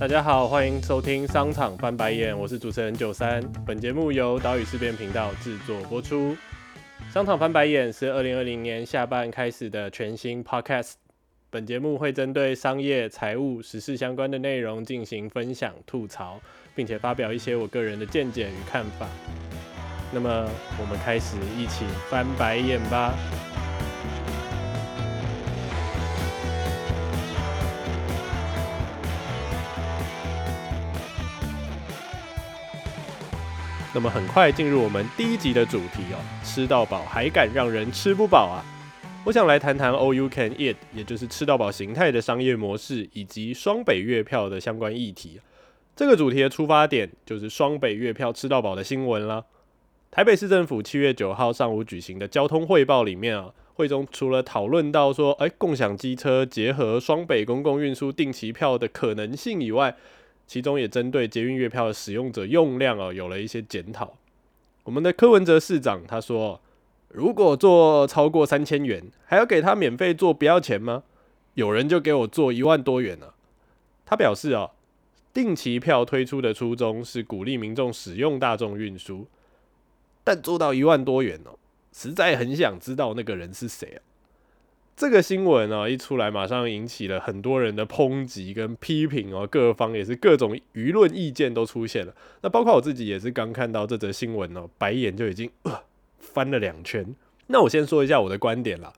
[0.00, 3.40] 大家好，欢迎收听商场翻白眼，我是主持人九三。
[3.64, 6.36] 本节目由岛屿事变频道制作播出。
[7.12, 10.94] 商场翻白眼是二零二零年下半开始的全新 podcast。
[11.48, 16.40] 本节目会针对商业、财务、时事相关的内容进行分享、吐槽，
[16.74, 19.06] 并且发表一些我个人的见解与看法。
[20.12, 20.28] 那么，
[20.80, 23.14] 我们开始一起翻白眼吧。
[33.94, 38.58] 那么很快进入我们第一集的主题哦，吃到饱还敢让人吃不饱啊？
[39.24, 45.40] 我想来谈谈 All You Can Eat，也就是吃到饱形态的商业模式，以及双北月票的相关议题。
[45.94, 49.44] 这个主题的出发点就是双北月票吃到饱的新闻啦。
[50.10, 59.94] 台北市政府七月九号上午举行的交通汇报里面啊，会中除了讨论到说，哎，共享机车结合双北公共运输定期票的可能性以外，
[60.46, 64.14] 其中也针对捷运月票的使用者用量哦，有了一些检讨。
[64.84, 66.60] 我们的柯文哲市长他说，
[67.08, 71.04] 如果做超过三千元，还要给他免费做不要钱吗？
[71.54, 73.34] 有人就给我做一万多元了。
[74.04, 74.72] 他表示哦，
[75.32, 79.26] 定期票推出的初衷是鼓励民众使用大众运输，
[80.22, 81.58] 但做到一万多元哦，
[81.92, 83.98] 实在很想知道那个人是谁啊。
[84.96, 92.14] 这个新闻啊一出来，马上引起了很多人的抨击跟批评哦，各方也是各种舆论意见都出现了。
[92.42, 95.50] 那包括我自己也是刚看到这则新闻哦，白眼就已经
[96.18, 97.04] 翻了两圈。
[97.48, 98.92] 那我先说一下我的观点啦。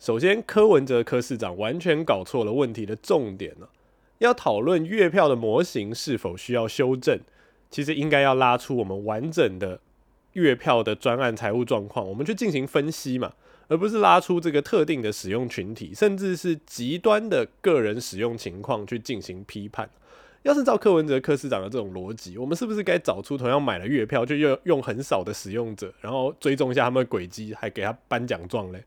[0.00, 3.70] 首先，柯文哲柯市长完全搞错了问题的重点了。
[4.18, 7.20] 要讨论月票的模型是否需要修正，
[7.70, 9.80] 其实应该要拉出我们完整的
[10.32, 13.34] 月票的专案财务状况，我们去进行分析嘛。
[13.68, 19.88] 而不是拉出这个特定的使用群体，甚至是极端的个人使用情况去进行批判。
[20.42, 28.84] 要是照柯文哲柯市长的这种逻辑，我们是不是该找出同样买了月票却用用很少的使用者，然后追踪一下他们的轨迹，还给他颁奖状嘞？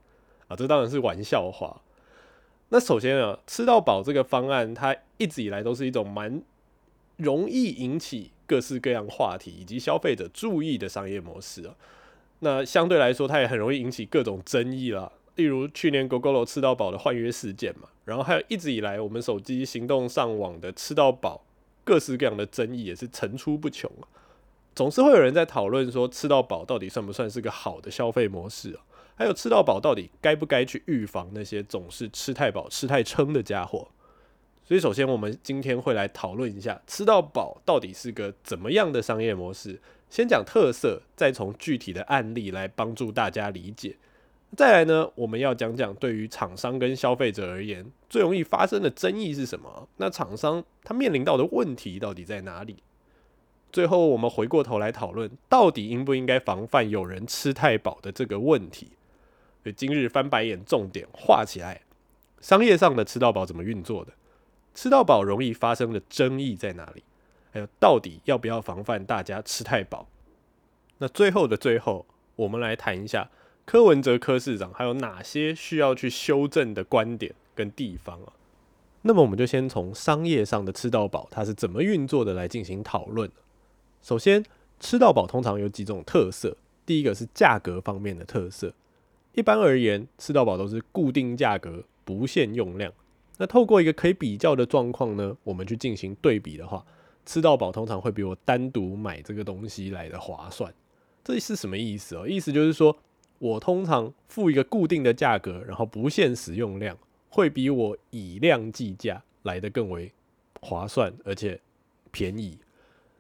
[0.47, 1.81] 啊，这当然是玩笑话。
[2.69, 6.41] 那首先啊，吃到饱这个方案，它一直以来都是一种蛮
[7.17, 11.75] 容易引起各式各样话题以及消费者注意的商业模式啊。
[12.39, 15.11] 那相对来说，它也很容易引起各种争议啦。
[15.35, 21.45] 例如去年 Google 吃到饱的换约事件嘛，然后还有一直以来我们手机行动上网的吃到饱，
[21.83, 24.07] 各式各样的争议也是层出不穷啊。
[24.75, 28.81] 总是会有人在讨论说，吃到饱到底算不算是个好的消费模式啊？
[29.15, 33.87] 还有吃到饱到底该不该去预防那些总是吃太饱、吃太撑的家伙？
[34.63, 39.81] 所以，首先我们今天会来讨论一下，吃到饱到底是个怎么样的商业模式。
[40.09, 43.95] 先讲特色，再从具体的案例来帮助大家理解。
[44.57, 49.87] 再来呢，我们要讲讲对于厂商跟消费者而言最容易发生的争议是什么？
[49.97, 52.77] 那厂商他面临到的问题到底在哪里？
[53.71, 58.87] 最后，我们回过头来讨论，到底应不应该防范有人吃太饱的这个问题？
[59.61, 61.81] 所以今日翻白眼，重点画起来：
[62.41, 64.13] 商业上的吃到饱怎么运作的？
[64.73, 67.03] 吃到饱容易发生的争议在哪里？
[67.51, 70.07] 还有，到底要不要防范大家吃太饱？
[70.99, 72.05] 那最后的最后，
[72.35, 73.29] 我们来谈一下
[73.65, 78.33] 柯文哲柯市长还有哪些需要去修正的观点跟地方啊？
[79.03, 83.31] 那么，我们就先从商业上的吃到饱它是怎么运作的来进行讨论。
[84.01, 84.43] 首先，
[84.79, 88.73] 吃到饱通常有几种特色，第一个是价格方面的特色。
[89.33, 92.91] 一般而言，吃到饱都是固定价格，不限用量。
[93.37, 96.85] 那透过一个可以比较的状况呢，我们去进行对比的话。
[97.29, 100.73] 吃到饱通常会比我单独买这个东西来的划算，
[101.23, 102.27] 这是什么意思哦？
[102.27, 102.97] 意思就是说
[103.37, 106.97] 我通常付一个固定的价格，然后不限使用量，
[107.29, 110.11] 会比我以量计价来的更为
[110.59, 111.61] 划算而且
[112.09, 112.57] 便宜。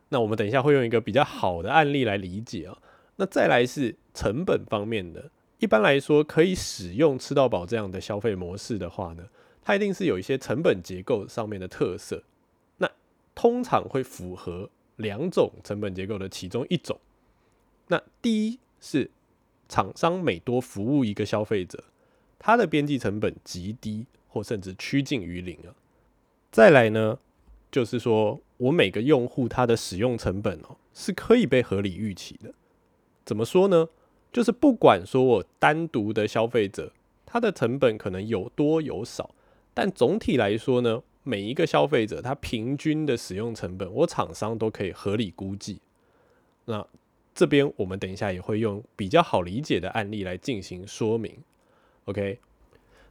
[0.09, 2.75] 那我们等一下会用一个比较好的案例来理解啊。
[3.17, 9.25] 那再来是成本方面的，一般来说可以使用吃到饱这样的消费模式的话呢，
[9.61, 12.23] 它一定是有一些成本结构上面的特色。
[13.39, 16.99] 通常会符合两种成本结构的其中一种。
[17.87, 19.09] 那第一是
[19.69, 21.81] 厂商每多服务一个消费者，
[22.37, 25.71] 它的边际成本极低或甚至趋近于零啊。
[26.51, 27.17] 再来呢，
[27.71, 32.53] 就是说我每个用户他的使用成本哦是可以被合理预期的。
[33.23, 33.87] 怎么说呢？
[34.33, 36.91] 就是不管说我单独的消费者，
[37.25, 39.33] 他的成本可能有多有少，
[39.73, 41.03] 但总体来说呢。
[41.29, 45.79] 每一个消费者他平均的使用成本，我厂商都可以合理估计。
[46.65, 46.83] 那
[47.35, 51.37] 这边我们等一下也会用比较好理解的案例来进行说明。
[52.05, 52.39] OK，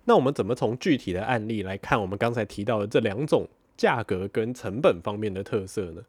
[0.04, 6.02] 那我们怎么从具体的案例来看我们刚才提到的这两种价格跟成本方面的特色呢？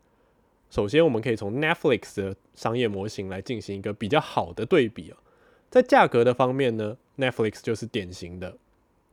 [0.72, 5.18] 首先，我们可以从 Netflix 的商业模型来进行一个比较好的对比啊。
[5.70, 8.58] 在价格的方面呢，Netflix 就是典型的，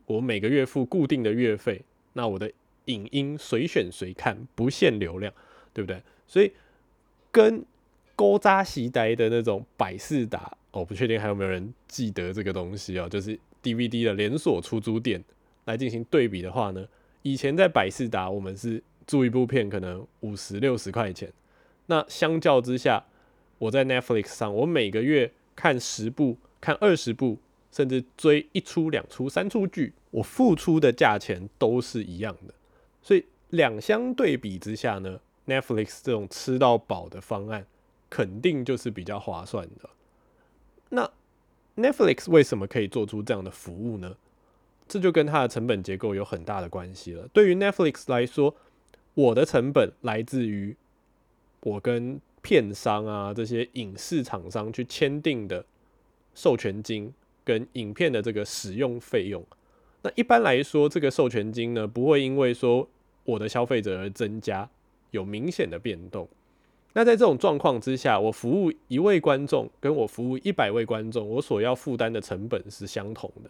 [0.07, 1.83] 我每个月付固定的月费，
[2.13, 2.51] 那我的
[2.87, 5.33] 影音随选随看，不限流量，
[5.73, 6.01] 对不对？
[6.27, 6.51] 所以
[7.31, 7.63] 跟
[8.15, 15.23] 勾扎西呆的那种百事达，我不确定还有没有人记得这个东西啊，就是 DVD 的连锁出租店
[15.65, 16.87] 来进行对比的话呢，
[17.21, 21.31] 以前在百事达，我们是租一部片可能五十六十块钱。
[21.85, 23.05] 那相较之下，
[23.59, 27.37] 我在 Netflix 上，我每个月看十部、看二十部，
[27.71, 32.53] 甚至追一出、两出、三出剧，我付出的价钱都是一样的。
[33.07, 37.65] 所以两相对比之下呢，Netflix 这种吃到饱的方案，
[38.09, 39.89] 肯定就是比较划算的。
[40.89, 41.09] 那
[41.77, 44.17] Netflix 为什么可以做出这样的服务呢？
[44.89, 47.29] 这就跟它的成本结构有很大的关系了。
[47.29, 48.53] 对于 Netflix 来说，
[49.13, 50.75] 我的成本来自于
[51.61, 55.65] 我跟片商啊这些影视厂商去签订的
[56.35, 57.13] 授权金
[57.45, 59.45] 跟影片的这个使用费用，
[60.01, 62.89] 那一般来说，这个授权金呢不会因为说
[63.27, 64.67] 我的消费者增加，
[65.11, 66.25] 有明显的变动。
[66.93, 73.49] 那在这种状况之下，我服务一位观众跟我服务一百位观众，我所要负担的成本是相同的，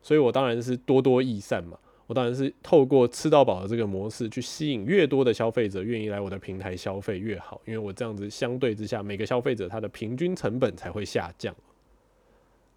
[0.00, 1.76] 所以我当然是多多益善嘛。
[2.06, 11.54] 我当然是透过吃到饱的这个模式去吸引越多的消费者愿意来我的平台消费越好，因为我这样子相对之下，每个消费者他的平均成本才会下降。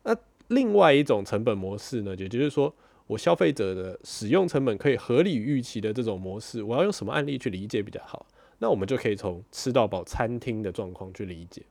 [0.03, 0.15] 那
[0.50, 2.71] 另外一种成本模式呢，也就是说
[3.07, 8.25] 我消费者的使用成本可以合理预期的这种模式，我要用什么案例去理解比较好？
[8.59, 11.61] 那我们就可以从吃到饱餐厅的状况去理解。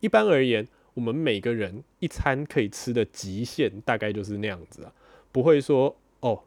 [0.00, 4.92] 一般而言，我们每个人一餐可以吃的极限大概就是那样子啊，
[5.32, 6.42] 不会说哦。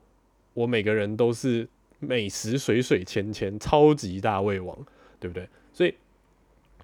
[0.53, 1.65] 我每个人都是
[1.99, 4.77] 美食水水芊芊，超级大胃王，
[5.17, 5.47] 对不对？
[5.71, 5.95] 所以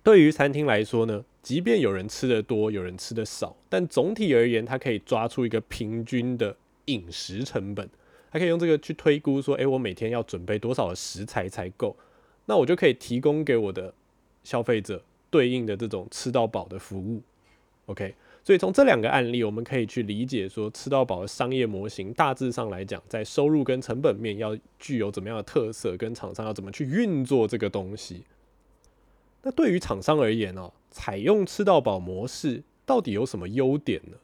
[0.01, 6.55] 对于餐厅来说呢，即便有人吃的多，有人吃的少，但总体而言，它可以抓出一个平均的
[6.87, 7.89] 饮食成本，
[8.29, 11.95] 还可以用这个去推估说，诶，我每天要准备多少的食材才够？
[12.45, 13.93] 那我就可以提供给我的
[14.43, 17.21] 消费者对应的这种吃到饱的服务
[17.85, 18.15] ，OK。
[18.43, 28.23] 所以从这两个案例，我们可以去理解说，吃到饱的商业模型大致上来讲，在收入跟成本面要具有怎么样的特色，跟厂商要怎么去运作这个东西。
[29.43, 34.17] 那对于厂商而言呢，采用吃到饱模式到底有什么优点呢？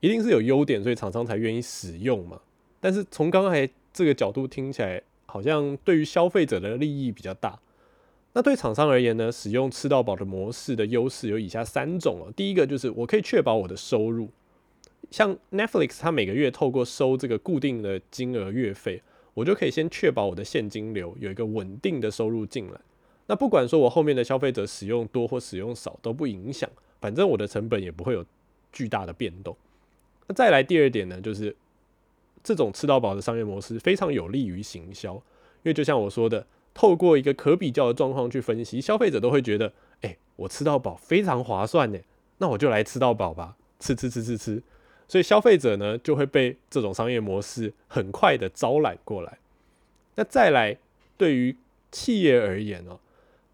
[0.00, 2.40] 一定是有优点，所以厂商才愿意使用嘛。
[2.80, 7.58] 但是从刚才这个角度听起来，好像对于消费者的利益比较大。
[8.34, 12.32] 那对厂商而言呢，使用吃到饱的模式的优势有以下三种哦。
[12.36, 14.28] 第一个就是我可以确保我的收入，
[15.10, 19.02] 像 Netflix，它每个月透过收这个固定的金额月费，
[19.34, 22.78] 我就可以先确保我的现金流有一个稳定的收入进来。
[23.26, 28.24] 那不管说我后面的消费者使用多或使用少都不影响，反正我的成本也不会有
[28.70, 29.56] 巨大的变动。
[30.28, 31.56] 那再来第二点呢，就是
[32.44, 35.22] 这种吃到饱的商业模式非常有利于行销，因
[35.64, 36.46] 为就像我说的。
[36.74, 39.72] 透过一个可比较的状况去分析，消费者都会觉得，
[40.02, 41.98] 哎，我吃到饱非常划算呢，
[42.36, 44.62] 那我就来吃到饱吧，吃吃吃吃吃。
[45.08, 49.38] 所以消费者呢就会被这种商业模式很快的招揽过来。
[50.14, 50.78] 那再来，
[51.16, 51.56] 对于
[51.90, 53.00] 企业而言哦，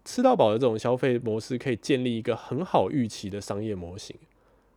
[0.03, 4.15] 吃到饱的这种消费模式可以建立一个很好预期的商业模型，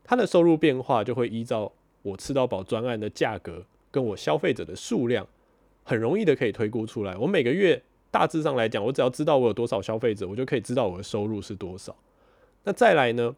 [0.05, 1.71] 它的收入变化就会依照
[2.09, 5.27] 我吃到饱专案的价格跟我消费者的数量，
[5.85, 7.83] 很容易的可以推估出来，我每个月。
[8.11, 11.95] 大致上来讲，我只要知道我有多少消费者，我就可以知道我的收入是多少。
[12.65, 13.37] 那再来呢，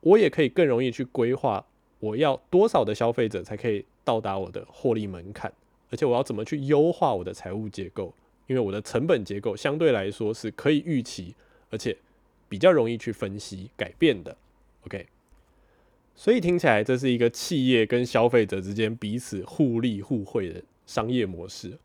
[0.00, 1.64] 我也可以更容易去规划
[2.00, 5.52] 我要多少的消费者才可以到达我的获利门槛，
[5.88, 8.12] 而且我要怎么去优化我的财务结构，
[8.48, 11.36] 因为我的成本结构相对来说是可以预期，
[11.70, 11.96] 而且
[12.48, 14.36] 比较容易去分析改变的。
[14.84, 15.06] OK，
[16.14, 21.78] 所以听起来这是一个企业跟消费者之间彼此互利互惠的商业模式。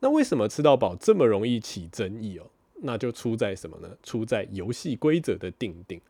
[0.00, 2.46] 那为什么吃到饱这么容易起争议哦？
[2.82, 3.88] 那就出在什么呢？
[4.02, 6.00] 出在游戏规则的定定。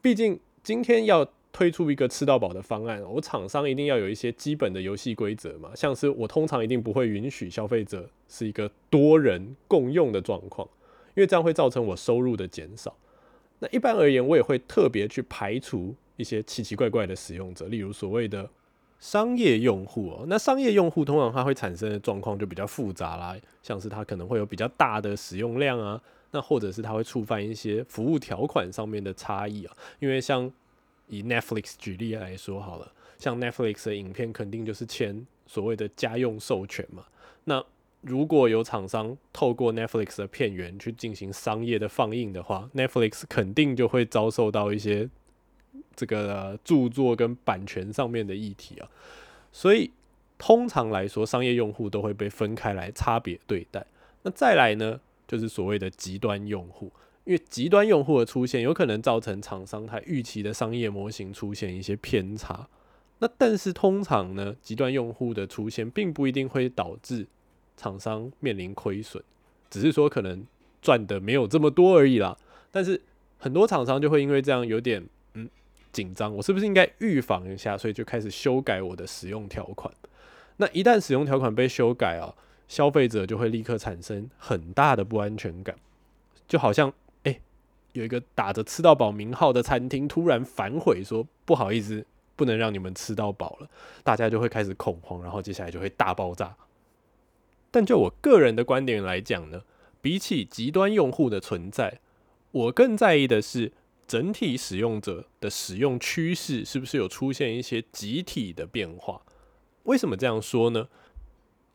[0.00, 5.70] 毕竟今天要推出一个吃到饱的方案，我厂商一定要有一些基本的游戏规则嘛。
[5.74, 10.68] 像是我通常一定不会允许消费者是一个多人共用的状况，
[11.14, 12.96] 因为这样会造成我收入的减少。
[13.60, 18.48] 那一般而言，我也会特别去排除一些奇奇怪怪的使用者，例如所谓的。
[18.98, 26.00] 商业用户哦，那商业用户通常它会产生的状况就比较复杂啦，像是它可能会有比较大的使用量啊，
[26.30, 30.48] 那或者是它会触犯一些服务条款上面的差异啊，因为像
[31.08, 37.02] 以 Netflix 举例来说好了，像 Netflix 的影片肯定就是签所谓的家用授权嘛，
[37.42, 37.60] 那
[38.02, 45.10] 如果有厂商透过 Netflix 的片源去进行商业的放映的话，Netflix 肯定就会遭受到一些
[45.94, 48.88] 这个著作跟版权上面的议题啊。
[49.50, 49.90] 所以
[50.38, 53.84] 通常来说，商业用户都会被分开来差别对待。
[54.22, 56.90] 那再来呢，就是所谓的极端用户，
[57.24, 62.68] 因为极端用户的出现，有可能造成厂商他预期的商业模型出现一些偏差。
[63.18, 67.26] 那但是通常呢，极端用户的出现并不一定会导致
[67.76, 69.22] 厂商面临亏损，
[69.70, 70.44] 只是说可能
[70.80, 72.36] 赚的没有这么多而已啦。
[72.72, 73.00] 但是
[73.38, 75.04] 很多厂商就会因为这样有点
[75.92, 77.76] 紧张，我是不是应该预防一下？
[77.76, 79.92] 所以就开始修改我的使用条款。
[80.56, 82.34] 那一旦使用条款被修改啊，
[82.66, 85.76] 消费者就会立刻产生很大的不安全感，
[86.48, 86.92] 就好像
[87.24, 87.38] 哎
[87.92, 92.06] 有一个打着吃到饱名号的餐厅突然反悔说不好意思。
[92.34, 93.68] 不能让你们吃到饱了，
[94.02, 96.56] 大家就会开始恐慌，然后接下来就会大爆炸。
[97.70, 99.62] 但就我个人的观点来讲呢，
[100.00, 102.00] 比起极端用户的存在，
[102.50, 103.72] 我更在意的是
[104.06, 109.22] 整体使用者的使用趋势是不是有出现一些集体的变化。
[109.84, 110.88] 为什么这样说呢？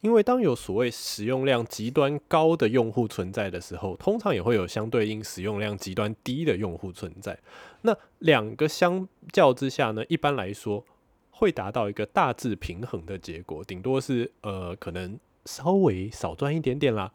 [0.02, 7.38] 因为当有所谓使用量极端高的用户存在的时候，通常也会有相对应使用量极端低的用户存在。
[7.82, 10.86] 那两个相较之下呢，一般来说
[11.32, 17.12] 会达到一个大致平衡的结果，顶多是呃可能稍微少赚一点点啦。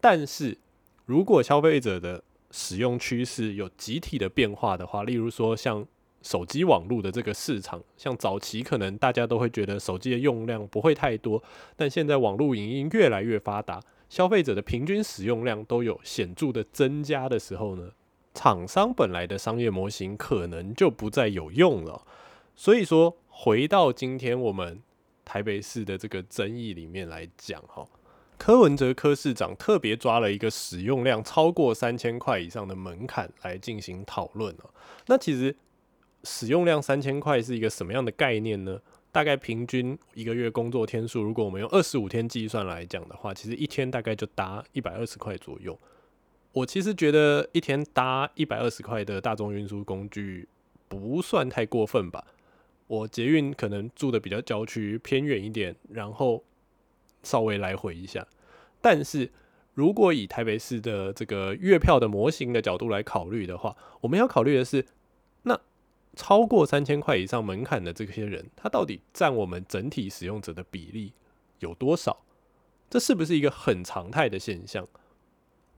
[0.00, 0.58] 但是
[1.06, 5.86] 如果消费者的使用趋势有集体的变化的话，例如说像。
[6.20, 11.40] 手机网络的这个市场，像早期可能大家都会觉得手机的用量不会太多，
[11.76, 17.92] 但现在网络影音越来越发达，消费者的平均使用量都有显著的增加的时候呢，
[18.34, 22.04] 厂商本来的商业模型可能就不再有用了。
[22.56, 24.82] 所以说，回到今天我们
[25.24, 27.86] 台北市的这个争议里面来讲，哈，
[28.38, 34.70] 柯文哲柯市长特别抓了一个使用量超过三千块以上的门槛来进行讨论了。
[35.06, 35.54] 那其实。
[36.24, 38.80] 使用量三千块是一个什么样的概念呢？
[39.12, 45.78] 大概平均一个月工作天数，如果我们用二十五天计算来讲的话，其实一天大概就搭一百二十块左右。
[46.52, 50.48] 我其实觉得一天搭一百二十块的大众运输工具
[50.88, 52.26] 不算太过分吧。
[52.88, 56.42] 我捷运可能住的比较郊区偏远一点，然后
[57.22, 58.26] 稍微来回一下。
[58.80, 59.30] 但是
[59.74, 64.86] 如果以台北市的这个月票的模型的角度来考虑的话，我们要考虑的是
[65.42, 65.60] 那。
[66.16, 71.12] 超过三千块以上门槛的这些人，他到底占我们整体使用者的比例
[71.60, 72.24] 有多少？
[72.90, 74.88] 这是不是一个很常态的现象？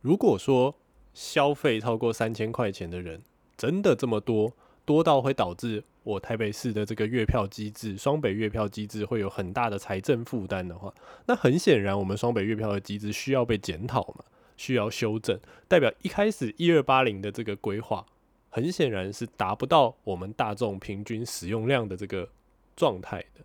[0.01, 0.77] 如果说
[1.13, 3.21] 消费超过三千块钱的人
[3.59, 4.55] 真的这么多，
[4.87, 10.93] 多到会导致我台北市的这个月票机制、双北月票机制会有很大的财政负担的话，
[11.27, 14.25] 那很显然，我们双北月票的机制需要被检讨嘛，
[14.57, 15.39] 需要修正，
[15.69, 18.05] 代表一开始一二八零的这个规划。
[18.53, 22.29] 很显然是达不到我们大众平均使用量的这个
[22.75, 23.45] 状态的，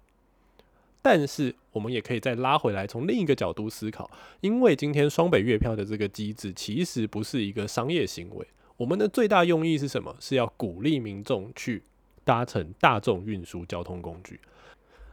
[1.00, 4.10] 但是我们也可以再拉回来，从另一个角度思考，
[4.42, 8.48] 因为今天双北月票的这个机制其实不是一个商业行为，
[8.78, 10.16] 我们的最大用意是什么？
[10.20, 11.84] 是要鼓励民众去
[12.26, 14.42] 搭乘大众运输交通工具。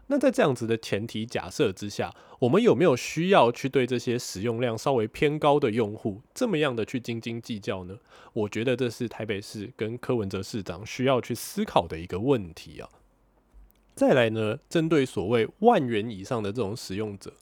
[0.08, 7.96] 那在这样子的前提假设之下，我们有没有需要去对这些使用量稍微偏高的用户这么样的去斤斤计较呢？
[8.32, 12.88] 我觉得这是台北市跟柯文哲市长需要去思考的一个问题啊。
[13.94, 17.32] 再来呢，针对所谓万元以上的这种使用者，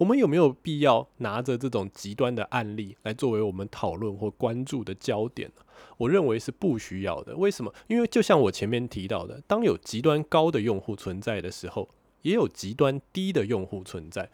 [0.00, 5.62] 我们有没有必要拿着这种极端的案例来作为我们讨论或关注的焦点呢？
[5.98, 7.36] 我认为是不需要的。
[7.36, 7.70] 为什么？
[7.86, 11.90] 因为就像我前面提到的，当有极端高的用户存在的时候，
[12.22, 14.30] 也有极端低的用户存在，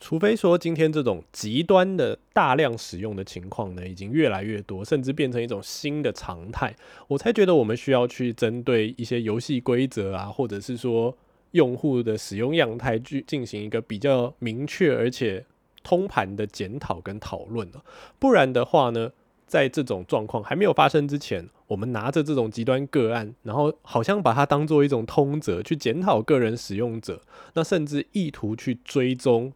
[0.00, 6.74] 除非说今天这种极端的大量使用的情况呢，已经越来越多，甚至变成一种新的常态，
[7.08, 11.14] 我才觉得我们需要去针对一些游戏规则啊，或者是说
[11.52, 15.44] 用户的使用样态去进行一个比较明确而且
[15.82, 17.84] 通盘的检讨跟讨论了。
[18.18, 19.10] 不然的话呢，
[19.46, 21.48] 在这种状况还没有发生之前。
[21.68, 27.20] 我们拿着这种极端个案，然后好像把它当做一种通则去检讨个人使用者，
[27.54, 29.52] 那甚至意图去追踪，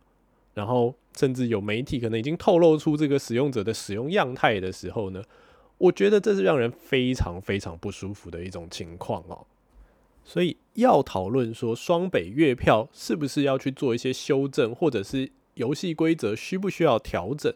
[0.55, 5.23] 然后甚至有媒体可能已经透露出这个使用者的使用样态的时候呢，
[5.79, 9.47] 我觉得这是让人非常非常不舒服的一种情况哦。
[10.25, 17.53] 所以要讨论说双北月票是不是要去做一些修正，或者是游戏规则需不需要调整，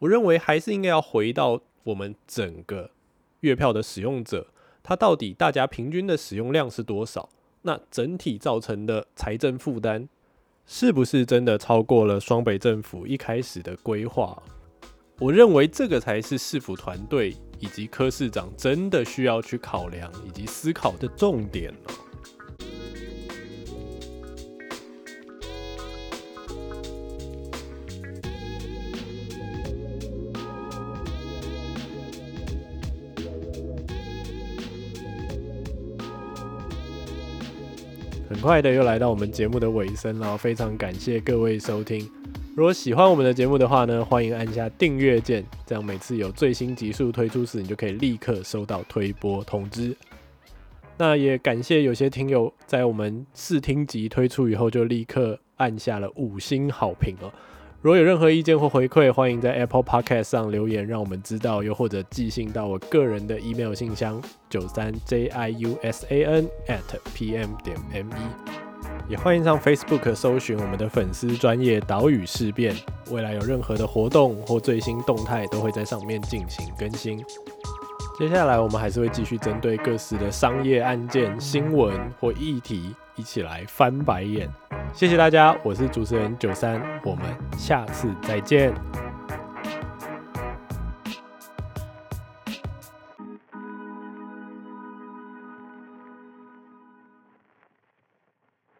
[0.00, 2.90] 我认为还是应该要回到我们整个。
[3.40, 4.48] 月票的使用者，
[4.82, 7.30] 他到底大家平均的使用量是多少？
[7.62, 10.08] 那整体造成的财政负担
[10.66, 14.42] 是不是真的超过了双北政府一开始的规划？
[15.18, 22.09] 我认为这个才是市府团队以及科市长真的需要去考量以及思考的重点了。
[38.30, 42.08] 很快的又来到我们节目的尾声了，非常感谢各位收听。
[42.54, 49.96] 如果喜欢我们的节目的话呢，欢迎按下订阅键，这样每次有最新集数推出时，你就可以立刻收到推播通知。
[50.96, 57.32] 那也感谢有些听友在我们试听集推出以后，就立刻按下了五星好评哦。
[57.82, 64.20] 如果有任何意见或回馈，欢迎在 Apple Podcast 上留言，让我们知道，又或者寄信到我个人的 email 信箱
[64.50, 66.82] 九三 j i u s a n at
[67.14, 68.30] p m 点 m e。
[69.08, 72.76] 也欢迎上 Facebook 搜寻我们的粉丝专业岛屿事变，
[73.10, 77.24] 未来有任何的活动或最新动态，都会在上面进行更新。
[78.18, 84.46] 接下来我们还是会继续针对各式的商业案件、新闻或议题，一起来翻白眼。
[84.92, 87.24] 谢谢大家，我是主持人九三，我们
[87.56, 88.72] 下次再见。